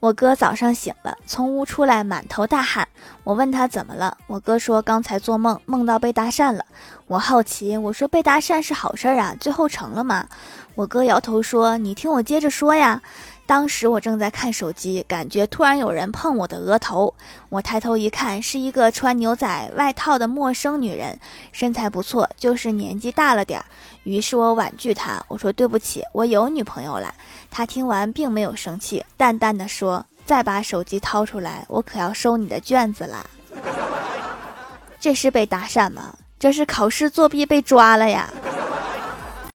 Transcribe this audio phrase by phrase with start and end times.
[0.00, 2.88] 我哥早上醒了，从屋出来满头大汗。
[3.22, 6.64] 我问他怎么了，我哥说刚才做梦，梦到被搭讪了。
[7.06, 10.26] 我好奇，我说被搭讪是好事啊，最后成了吗？
[10.74, 13.02] 我哥摇头说：“你听我接着说呀。”
[13.50, 17.12] 当时我正在看手机，感觉突然有人碰我的额头。
[17.48, 21.18] 我抬头一看，是一个穿牛仔外套的陌生女人，
[21.50, 23.66] 身材不错，就是年纪大了点儿。
[24.04, 27.12] 于是我婉拒她，我说对不起，我有女朋友了。
[27.50, 33.26] 她听完并没有生气，淡淡的说：“再把手机掏出来，我可要收你的卷子啦。
[35.00, 36.16] ”这是被搭讪吗？
[36.38, 38.32] 这是考试作弊被抓了呀！